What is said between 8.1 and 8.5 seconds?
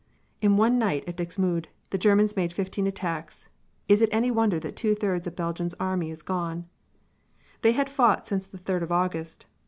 since